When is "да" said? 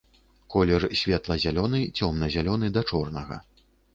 2.79-2.83